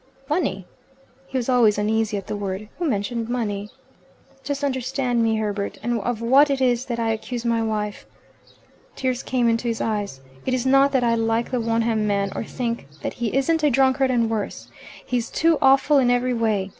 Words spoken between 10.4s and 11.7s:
"It is not that I like the